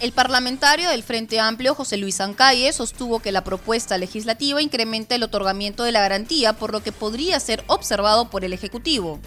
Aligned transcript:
El 0.00 0.10
parlamentario 0.10 0.90
del 0.90 1.04
Frente 1.04 1.38
Amplio, 1.38 1.76
José 1.76 1.96
Luis 1.96 2.20
Ancalle, 2.20 2.72
sostuvo 2.72 3.20
que 3.20 3.30
la 3.30 3.44
propuesta 3.44 3.98
legislativa 3.98 4.60
incrementa 4.60 5.14
el 5.14 5.22
otorgamiento 5.22 5.84
de 5.84 5.92
la 5.92 6.00
garantía, 6.00 6.54
por 6.54 6.72
lo 6.72 6.82
que 6.82 6.90
podría 6.90 7.38
ser 7.38 7.62
observado 7.68 8.28
por 8.28 8.44
el 8.44 8.52
Ejecutivo. 8.52 9.20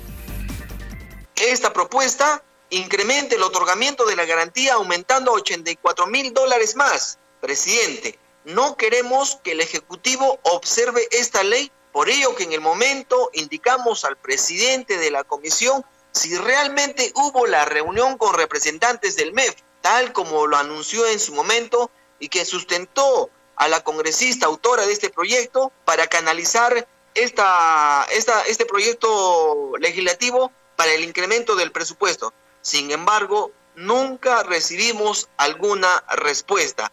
Esta 1.37 1.71
propuesta 1.71 2.43
incrementa 2.71 3.35
el 3.35 3.43
otorgamiento 3.43 4.05
de 4.05 4.17
la 4.17 4.25
garantía 4.25 4.73
aumentando 4.73 5.31
a 5.31 5.35
84 5.35 6.07
mil 6.07 6.33
dólares 6.33 6.75
más 6.75 7.19
Presidente, 7.41 8.19
no 8.45 8.77
queremos 8.77 9.39
que 9.43 9.53
el 9.53 9.61
Ejecutivo 9.61 10.39
observe 10.43 11.07
esta 11.11 11.43
ley, 11.43 11.71
por 11.91 12.09
ello 12.09 12.35
que 12.35 12.43
en 12.43 12.53
el 12.53 12.61
momento 12.61 13.31
indicamos 13.33 14.05
al 14.05 14.17
presidente 14.17 14.97
de 14.97 15.11
la 15.11 15.23
comisión 15.23 15.83
si 16.11 16.37
realmente 16.37 17.11
hubo 17.15 17.47
la 17.47 17.65
reunión 17.65 18.17
con 18.17 18.35
representantes 18.35 19.15
del 19.15 19.33
MEF, 19.33 19.55
tal 19.81 20.13
como 20.13 20.47
lo 20.47 20.57
anunció 20.57 21.05
en 21.07 21.19
su 21.19 21.33
momento 21.33 21.91
y 22.19 22.29
que 22.29 22.45
sustentó 22.45 23.29
a 23.55 23.67
la 23.67 23.83
congresista 23.83 24.45
autora 24.45 24.85
de 24.85 24.93
este 24.93 25.09
proyecto 25.09 25.71
para 25.83 26.07
canalizar 26.07 26.87
esta, 27.15 28.05
esta, 28.11 28.43
este 28.43 28.65
proyecto 28.65 29.73
legislativo 29.79 30.51
para 30.75 30.93
el 30.93 31.03
incremento 31.03 31.55
del 31.55 31.71
presupuesto. 31.71 32.33
Sin 32.61 32.91
embargo, 32.91 33.51
nunca 33.75 34.43
recibimos 34.43 35.29
alguna 35.37 36.03
respuesta 36.15 36.91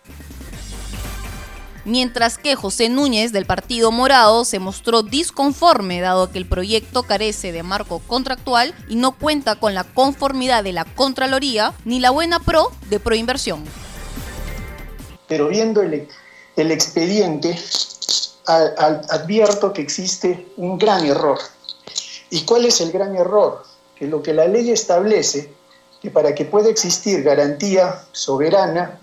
mientras 1.84 2.38
que 2.38 2.54
José 2.54 2.88
Núñez 2.88 3.32
del 3.32 3.46
Partido 3.46 3.90
Morado 3.90 4.44
se 4.44 4.58
mostró 4.58 5.02
disconforme 5.02 6.00
dado 6.00 6.30
que 6.30 6.38
el 6.38 6.46
proyecto 6.46 7.02
carece 7.02 7.52
de 7.52 7.62
marco 7.62 8.00
contractual 8.00 8.74
y 8.88 8.96
no 8.96 9.12
cuenta 9.12 9.56
con 9.56 9.74
la 9.74 9.84
conformidad 9.84 10.64
de 10.64 10.72
la 10.72 10.84
Contraloría 10.84 11.74
ni 11.84 12.00
la 12.00 12.10
buena 12.10 12.38
pro 12.40 12.72
de 12.88 13.00
proinversión. 13.00 13.64
Pero 15.28 15.48
viendo 15.48 15.82
el, 15.82 16.08
expediente, 16.56 17.58
advierto 18.46 19.72
que 19.72 19.82
existe 19.82 20.46
un 20.56 20.78
gran 20.78 21.06
error. 21.06 21.38
¿Y 22.30 22.42
cuál 22.42 22.66
es 22.66 22.80
el 22.80 22.92
gran 22.92 23.16
error? 23.16 23.64
Que 23.96 24.06
lo 24.06 24.22
que 24.22 24.32
la 24.32 24.46
ley 24.46 24.70
establece, 24.70 25.52
que 26.00 26.10
para 26.10 26.34
que 26.34 26.44
pueda 26.44 26.68
existir 26.68 27.22
garantía 27.22 28.04
soberana, 28.12 28.98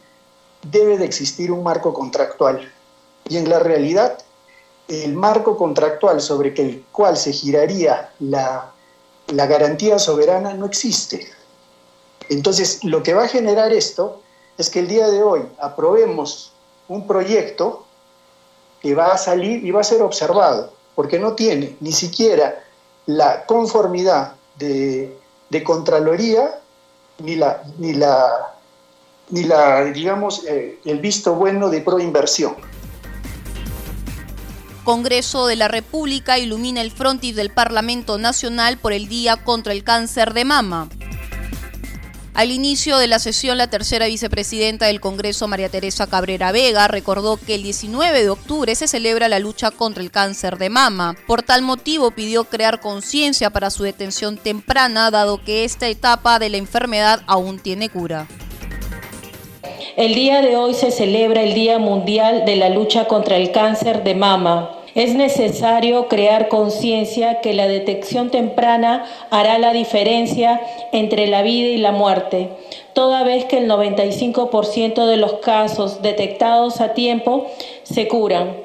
debe 0.63 0.97
de 0.97 1.05
existir 1.05 1.51
un 1.51 1.63
marco 1.63 1.93
contractual. 1.93 2.71
Y 3.27 3.37
en 3.37 3.49
la 3.49 3.59
realidad, 3.59 4.17
el 4.87 5.13
marco 5.13 5.57
contractual 5.57 6.21
sobre 6.21 6.53
el 6.61 6.85
cual 6.91 7.15
se 7.17 7.31
giraría 7.31 8.11
la, 8.19 8.71
la 9.27 9.45
garantía 9.45 9.99
soberana 9.99 10.53
no 10.53 10.65
existe. 10.65 11.27
Entonces, 12.29 12.83
lo 12.83 13.03
que 13.03 13.13
va 13.13 13.23
a 13.23 13.27
generar 13.27 13.73
esto 13.73 14.21
es 14.57 14.69
que 14.69 14.79
el 14.79 14.87
día 14.87 15.09
de 15.09 15.23
hoy 15.23 15.41
aprobemos 15.59 16.51
un 16.87 17.07
proyecto 17.07 17.85
que 18.81 18.95
va 18.95 19.13
a 19.13 19.17
salir 19.17 19.65
y 19.65 19.71
va 19.71 19.81
a 19.81 19.83
ser 19.83 20.01
observado, 20.01 20.73
porque 20.95 21.19
no 21.19 21.33
tiene 21.33 21.75
ni 21.79 21.91
siquiera 21.91 22.63
la 23.05 23.45
conformidad 23.45 24.33
de, 24.57 25.17
de 25.49 25.63
Contraloría 25.63 26.59
ni 27.19 27.35
la, 27.35 27.63
ni 27.77 27.93
la 27.93 28.55
ni 29.31 29.43
la, 29.43 29.85
digamos, 29.85 30.45
eh, 30.47 30.79
el 30.85 30.99
visto 30.99 31.35
bueno 31.35 31.69
de 31.69 31.81
proinversión. 31.81 32.55
Congreso 34.83 35.45
de 35.45 35.55
la 35.55 35.67
República 35.67 36.39
ilumina 36.39 36.81
el 36.81 36.91
frontis 36.91 37.35
del 37.35 37.51
Parlamento 37.51 38.17
Nacional 38.17 38.77
por 38.77 38.91
el 38.91 39.07
Día 39.07 39.37
contra 39.37 39.73
el 39.73 39.83
Cáncer 39.83 40.33
de 40.33 40.45
Mama. 40.45 40.89
Al 42.33 42.51
inicio 42.51 42.97
de 42.97 43.07
la 43.07 43.19
sesión, 43.19 43.57
la 43.57 43.69
tercera 43.69 44.05
vicepresidenta 44.05 44.85
del 44.85 45.01
Congreso, 45.01 45.49
María 45.49 45.67
Teresa 45.67 46.07
Cabrera 46.07 46.53
Vega, 46.53 46.87
recordó 46.87 47.35
que 47.35 47.55
el 47.55 47.63
19 47.63 48.23
de 48.23 48.29
octubre 48.29 48.73
se 48.75 48.87
celebra 48.87 49.27
la 49.27 49.39
lucha 49.39 49.71
contra 49.71 50.01
el 50.01 50.09
cáncer 50.09 50.57
de 50.57 50.69
mama. 50.69 51.17
Por 51.27 51.43
tal 51.43 51.63
motivo, 51.63 52.11
pidió 52.11 52.45
crear 52.45 52.79
conciencia 52.79 53.49
para 53.49 53.69
su 53.69 53.83
detención 53.83 54.37
temprana, 54.37 55.11
dado 55.11 55.43
que 55.43 55.65
esta 55.65 55.89
etapa 55.89 56.39
de 56.39 56.49
la 56.49 56.57
enfermedad 56.57 57.21
aún 57.27 57.59
tiene 57.59 57.89
cura. 57.89 58.25
El 59.99 60.15
día 60.15 60.41
de 60.41 60.55
hoy 60.55 60.75
se 60.75 60.91
celebra 60.91 61.43
el 61.43 61.53
Día 61.53 61.77
Mundial 61.77 62.45
de 62.45 62.55
la 62.55 62.69
Lucha 62.69 63.09
contra 63.09 63.35
el 63.35 63.51
Cáncer 63.51 64.05
de 64.05 64.15
Mama. 64.15 64.77
Es 64.95 65.13
necesario 65.13 66.07
crear 66.07 66.47
conciencia 66.47 67.41
que 67.41 67.53
la 67.53 67.67
detección 67.67 68.29
temprana 68.29 69.03
hará 69.29 69.59
la 69.59 69.73
diferencia 69.73 70.61
entre 70.93 71.27
la 71.27 71.41
vida 71.41 71.67
y 71.67 71.75
la 71.75 71.91
muerte, 71.91 72.47
toda 72.93 73.23
vez 73.23 73.43
que 73.43 73.57
el 73.57 73.69
95% 73.69 75.05
de 75.05 75.17
los 75.17 75.33
casos 75.39 76.01
detectados 76.01 76.79
a 76.79 76.93
tiempo 76.93 77.47
se 77.83 78.07
curan. 78.07 78.55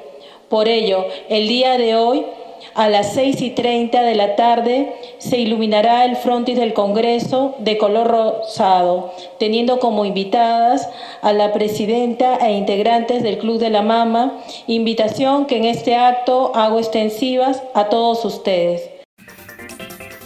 Por 0.47 0.69
ello, 0.69 1.05
el 1.27 1.49
día 1.49 1.77
de 1.77 1.97
hoy 1.97 2.25
a 2.73 2.89
las 2.89 3.13
6 3.13 3.41
y 3.41 3.51
30 3.51 4.01
de 4.01 4.15
la 4.15 4.35
tarde 4.35 4.95
se 5.19 5.37
iluminará 5.37 6.05
el 6.05 6.15
frontis 6.15 6.57
del 6.57 6.73
Congreso 6.73 7.55
de 7.59 7.77
color 7.77 8.07
rosado, 8.07 9.13
teniendo 9.39 9.79
como 9.79 10.05
invitadas 10.05 10.89
a 11.21 11.33
la 11.33 11.53
presidenta 11.53 12.35
e 12.37 12.53
integrantes 12.53 13.23
del 13.23 13.37
Club 13.37 13.59
de 13.59 13.69
la 13.69 13.81
Mama, 13.81 14.39
invitación 14.67 15.45
que 15.45 15.57
en 15.57 15.65
este 15.65 15.95
acto 15.95 16.51
hago 16.55 16.79
extensivas 16.79 17.61
a 17.73 17.89
todos 17.89 18.25
ustedes. 18.25 18.81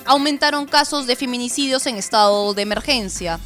Aumentaron 0.05 0.65
casos 0.65 1.05
de 1.05 1.15
feminicidios 1.15 1.85
en 1.85 1.95
estado 1.95 2.53
de 2.55 2.63
emergencia. 2.63 3.39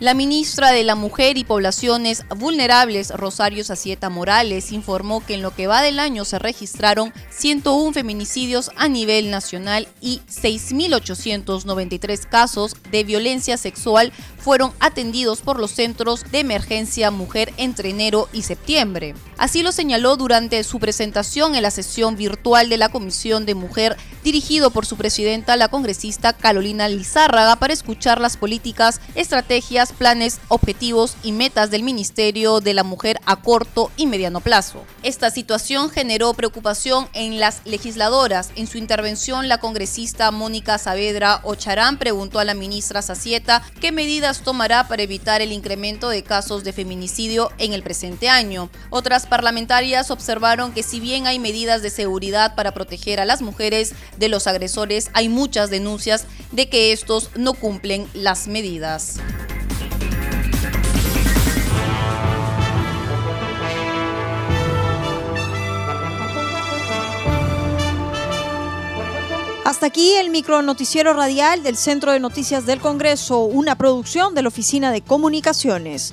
La 0.00 0.14
ministra 0.14 0.72
de 0.72 0.82
la 0.82 0.94
Mujer 0.94 1.36
y 1.36 1.44
Poblaciones 1.44 2.24
Vulnerables, 2.34 3.10
Rosario 3.10 3.62
Sacieta 3.64 4.08
Morales, 4.08 4.72
informó 4.72 5.22
que 5.22 5.34
en 5.34 5.42
lo 5.42 5.54
que 5.54 5.66
va 5.66 5.82
del 5.82 5.98
año 5.98 6.24
se 6.24 6.38
registraron 6.38 7.12
101 7.28 7.92
feminicidios 7.92 8.70
a 8.76 8.88
nivel 8.88 9.30
nacional 9.30 9.88
y 10.00 10.22
6.893 10.26 12.26
casos 12.26 12.76
de 12.90 13.04
violencia 13.04 13.58
sexual 13.58 14.10
fueron 14.38 14.72
atendidos 14.80 15.42
por 15.42 15.60
los 15.60 15.72
centros 15.72 16.24
de 16.32 16.38
emergencia 16.38 17.10
mujer 17.10 17.52
entre 17.58 17.90
enero 17.90 18.26
y 18.32 18.40
septiembre. 18.40 19.14
Así 19.40 19.62
lo 19.62 19.72
señaló 19.72 20.16
durante 20.16 20.62
su 20.64 20.78
presentación 20.78 21.54
en 21.54 21.62
la 21.62 21.70
sesión 21.70 22.14
virtual 22.14 22.68
de 22.68 22.76
la 22.76 22.90
Comisión 22.90 23.46
de 23.46 23.54
Mujer, 23.54 23.96
dirigido 24.22 24.70
por 24.70 24.84
su 24.84 24.98
presidenta, 24.98 25.56
la 25.56 25.68
congresista 25.68 26.34
Carolina 26.34 26.90
Lizárraga, 26.90 27.56
para 27.56 27.72
escuchar 27.72 28.20
las 28.20 28.36
políticas, 28.36 29.00
estrategias, 29.14 29.94
planes, 29.94 30.40
objetivos 30.48 31.16
y 31.22 31.32
metas 31.32 31.70
del 31.70 31.84
Ministerio 31.84 32.60
de 32.60 32.74
la 32.74 32.84
Mujer 32.84 33.18
a 33.24 33.36
corto 33.36 33.90
y 33.96 34.06
mediano 34.06 34.40
plazo. 34.40 34.84
Esta 35.02 35.30
situación 35.30 35.88
generó 35.88 36.34
preocupación 36.34 37.08
en 37.14 37.40
las 37.40 37.62
legisladoras. 37.64 38.50
En 38.56 38.66
su 38.66 38.76
intervención, 38.76 39.48
la 39.48 39.56
congresista 39.56 40.30
Mónica 40.32 40.76
Saavedra 40.76 41.40
Ocharán 41.44 41.96
preguntó 41.96 42.40
a 42.40 42.44
la 42.44 42.52
ministra 42.52 43.00
Sacieta 43.00 43.62
qué 43.80 43.90
medidas 43.90 44.42
tomará 44.42 44.86
para 44.86 45.02
evitar 45.02 45.40
el 45.40 45.52
incremento 45.52 46.10
de 46.10 46.24
casos 46.24 46.62
de 46.62 46.74
feminicidio 46.74 47.50
en 47.56 47.72
el 47.72 47.82
presente 47.82 48.28
año. 48.28 48.68
Otras 48.90 49.29
parlamentarias 49.30 50.10
observaron 50.10 50.72
que 50.72 50.82
si 50.82 51.00
bien 51.00 51.26
hay 51.26 51.38
medidas 51.38 51.80
de 51.80 51.88
seguridad 51.88 52.54
para 52.54 52.74
proteger 52.74 53.20
a 53.20 53.24
las 53.24 53.40
mujeres 53.40 53.94
de 54.18 54.28
los 54.28 54.46
agresores, 54.46 55.08
hay 55.14 55.30
muchas 55.30 55.70
denuncias 55.70 56.26
de 56.52 56.68
que 56.68 56.92
estos 56.92 57.30
no 57.36 57.54
cumplen 57.54 58.06
las 58.12 58.48
medidas. 58.48 59.18
Hasta 69.70 69.86
aquí 69.86 70.14
el 70.16 70.30
micro 70.30 70.62
noticiero 70.62 71.14
radial 71.14 71.62
del 71.62 71.76
Centro 71.76 72.10
de 72.10 72.18
Noticias 72.18 72.66
del 72.66 72.80
Congreso, 72.80 73.38
una 73.44 73.78
producción 73.78 74.34
de 74.34 74.42
la 74.42 74.48
Oficina 74.48 74.90
de 74.90 75.00
Comunicaciones. 75.00 76.12